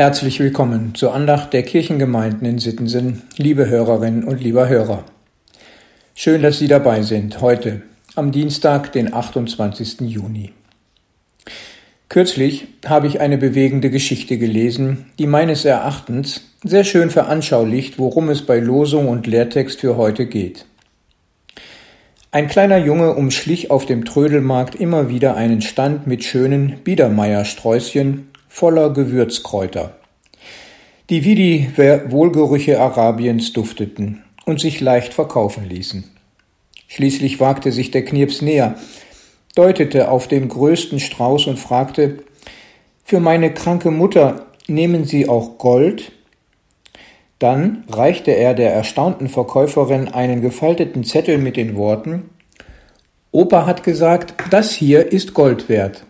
[0.00, 5.04] Herzlich willkommen zur Andacht der Kirchengemeinden in Sittensen, liebe Hörerinnen und lieber Hörer.
[6.14, 7.82] Schön, dass Sie dabei sind, heute,
[8.14, 10.00] am Dienstag, den 28.
[10.00, 10.52] Juni.
[12.08, 18.40] Kürzlich habe ich eine bewegende Geschichte gelesen, die meines Erachtens sehr schön veranschaulicht, worum es
[18.40, 20.64] bei Losung und Lehrtext für heute geht.
[22.30, 28.90] Ein kleiner Junge umschlich auf dem Trödelmarkt immer wieder einen Stand mit schönen Biedermeiersträußchen voller
[28.90, 29.94] Gewürzkräuter,
[31.08, 36.04] die wie die Wohlgerüche Arabiens dufteten und sich leicht verkaufen ließen.
[36.88, 38.74] Schließlich wagte sich der Knirps näher,
[39.54, 42.24] deutete auf den größten Strauß und fragte
[43.04, 46.12] Für meine kranke Mutter nehmen Sie auch Gold?
[47.38, 52.28] Dann reichte er der erstaunten Verkäuferin einen gefalteten Zettel mit den Worten
[53.32, 56.04] Opa hat gesagt, das hier ist Gold wert.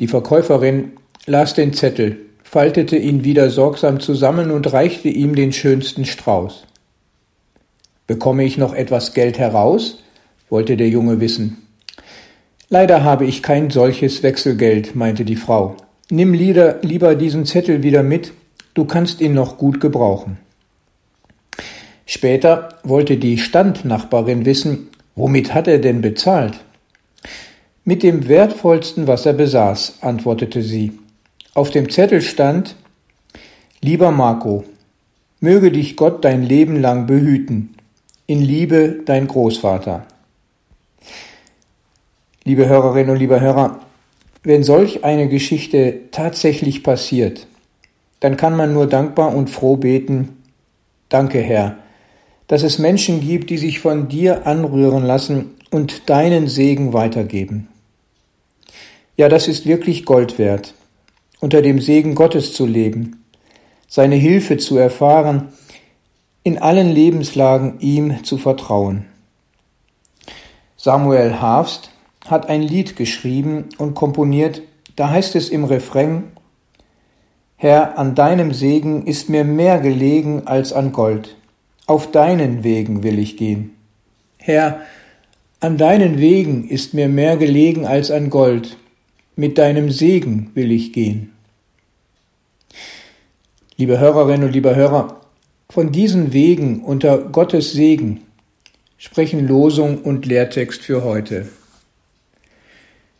[0.00, 0.92] Die Verkäuferin
[1.26, 6.64] las den Zettel, faltete ihn wieder sorgsam zusammen und reichte ihm den schönsten Strauß.
[8.06, 10.02] Bekomme ich noch etwas Geld heraus?
[10.48, 11.58] wollte der Junge wissen.
[12.70, 15.76] Leider habe ich kein solches Wechselgeld, meinte die Frau.
[16.10, 18.32] Nimm lieber, diesen Zettel wieder mit,
[18.74, 20.38] du kannst ihn noch gut gebrauchen.
[22.06, 26.54] Später wollte die Standnachbarin wissen, womit hat er denn bezahlt?
[27.88, 30.92] Mit dem wertvollsten, was er besaß, antwortete sie.
[31.54, 32.76] Auf dem Zettel stand
[33.80, 34.64] Lieber Marco,
[35.40, 37.76] möge dich Gott dein Leben lang behüten.
[38.26, 40.06] In Liebe dein Großvater.
[42.44, 43.80] Liebe Hörerinnen und liebe Hörer,
[44.42, 47.46] wenn solch eine Geschichte tatsächlich passiert,
[48.20, 50.42] dann kann man nur dankbar und froh beten,
[51.08, 51.78] Danke Herr,
[52.48, 57.68] dass es Menschen gibt, die sich von dir anrühren lassen und deinen Segen weitergeben.
[59.18, 60.74] Ja, das ist wirklich Gold wert,
[61.40, 63.24] unter dem Segen Gottes zu leben,
[63.88, 65.48] seine Hilfe zu erfahren,
[66.44, 69.06] in allen Lebenslagen ihm zu vertrauen.
[70.76, 71.90] Samuel Harfst
[72.28, 74.62] hat ein Lied geschrieben und komponiert,
[74.94, 76.30] da heißt es im Refrain,
[77.56, 81.34] Herr, an deinem Segen ist mir mehr gelegen als an Gold,
[81.86, 83.74] auf deinen Wegen will ich gehen.
[84.36, 84.82] Herr,
[85.58, 88.76] an deinen Wegen ist mir mehr gelegen als an Gold,
[89.38, 91.32] mit deinem Segen will ich gehen.
[93.76, 95.20] Liebe Hörerinnen und liebe Hörer,
[95.70, 98.22] von diesen Wegen unter Gottes Segen
[98.96, 101.48] sprechen Losung und Lehrtext für heute.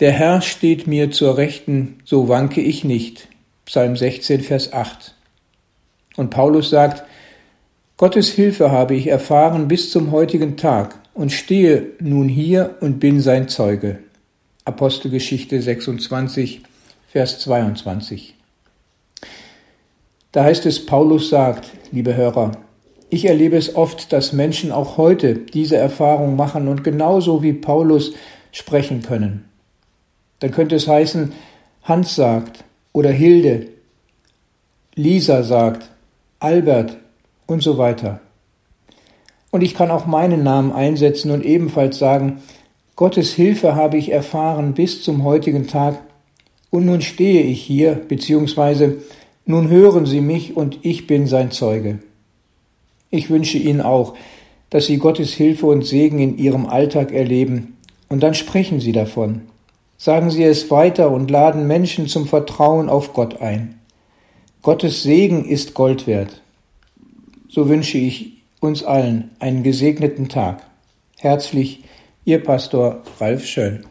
[0.00, 3.28] Der Herr steht mir zur Rechten, so wanke ich nicht.
[3.64, 5.14] Psalm 16, Vers 8.
[6.16, 7.04] Und Paulus sagt,
[7.98, 13.20] Gottes Hilfe habe ich erfahren bis zum heutigen Tag und stehe nun hier und bin
[13.20, 14.00] sein Zeuge.
[14.64, 16.60] Apostelgeschichte 26,
[17.08, 18.34] Vers 22.
[20.32, 22.52] Da heißt es, Paulus sagt, liebe Hörer,
[23.08, 28.12] ich erlebe es oft, dass Menschen auch heute diese Erfahrung machen und genauso wie Paulus
[28.52, 29.48] sprechen können.
[30.40, 31.32] Dann könnte es heißen,
[31.82, 32.62] Hans sagt
[32.92, 33.68] oder Hilde,
[34.94, 35.90] Lisa sagt,
[36.38, 36.98] Albert
[37.46, 38.20] und so weiter.
[39.50, 42.42] Und ich kann auch meinen Namen einsetzen und ebenfalls sagen,
[43.00, 46.02] Gottes Hilfe habe ich erfahren bis zum heutigen Tag,
[46.68, 48.98] und nun stehe ich hier, beziehungsweise
[49.46, 52.00] nun hören Sie mich und ich bin sein Zeuge.
[53.08, 54.16] Ich wünsche Ihnen auch,
[54.68, 57.78] dass Sie Gottes Hilfe und Segen in Ihrem Alltag erleben,
[58.10, 59.46] und dann sprechen Sie davon.
[59.96, 63.80] Sagen Sie es weiter und laden Menschen zum Vertrauen auf Gott ein.
[64.60, 66.42] Gottes Segen ist Gold wert.
[67.48, 70.64] So wünsche ich uns allen einen gesegneten Tag.
[71.16, 71.82] Herzlich
[72.24, 73.82] Ihr Pastor Ralf Schöll.